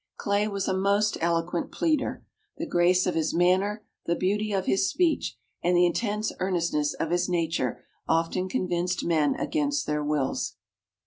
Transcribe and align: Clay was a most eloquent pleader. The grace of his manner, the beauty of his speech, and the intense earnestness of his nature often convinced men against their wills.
Clay 0.17 0.47
was 0.47 0.67
a 0.67 0.73
most 0.75 1.15
eloquent 1.21 1.71
pleader. 1.71 2.25
The 2.57 2.65
grace 2.65 3.05
of 3.05 3.13
his 3.13 3.35
manner, 3.35 3.85
the 4.07 4.15
beauty 4.15 4.51
of 4.51 4.65
his 4.65 4.89
speech, 4.89 5.37
and 5.61 5.77
the 5.77 5.85
intense 5.85 6.31
earnestness 6.39 6.95
of 6.95 7.11
his 7.11 7.29
nature 7.29 7.85
often 8.07 8.49
convinced 8.49 9.05
men 9.05 9.35
against 9.35 9.85
their 9.85 10.03
wills. 10.03 10.55